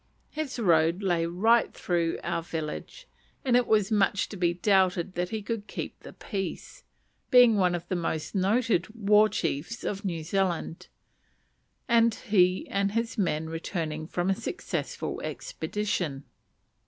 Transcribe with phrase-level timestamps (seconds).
[0.31, 3.07] His road lay right through our village,
[3.45, 6.83] and it was much to be doubted that he would keep the peace,
[7.29, 10.87] being one of the most noted war chiefs of New Zealand,
[11.87, 16.23] and he and his men returning from a successful expedition.